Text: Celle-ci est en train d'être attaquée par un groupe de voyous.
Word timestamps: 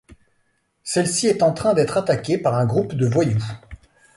Celle-ci 0.83 1.27
est 1.27 1.43
en 1.43 1.53
train 1.53 1.75
d'être 1.75 1.95
attaquée 1.95 2.39
par 2.39 2.55
un 2.55 2.65
groupe 2.65 2.95
de 2.95 3.05
voyous. 3.05 3.37